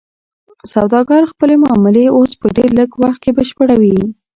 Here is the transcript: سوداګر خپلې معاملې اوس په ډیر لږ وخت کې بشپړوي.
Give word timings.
سوداګر 0.73 1.21
خپلې 1.31 1.55
معاملې 1.63 2.05
اوس 2.17 2.31
په 2.41 2.47
ډیر 2.55 2.69
لږ 2.79 2.89
وخت 3.03 3.19
کې 3.23 3.31
بشپړوي. 3.37 3.97